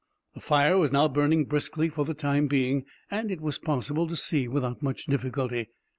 [0.33, 4.15] The fire was now burning briskly for the time being, and it was possible to
[4.15, 5.69] see without much difficulty.